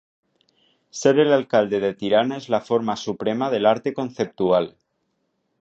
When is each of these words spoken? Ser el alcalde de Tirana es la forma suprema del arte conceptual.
Ser 0.89 1.11
el 1.19 1.31
alcalde 1.31 1.79
de 1.79 1.93
Tirana 1.93 2.35
es 2.37 2.49
la 2.49 2.61
forma 2.61 2.95
suprema 2.95 3.51
del 3.51 3.67
arte 3.67 3.93
conceptual. 3.93 4.75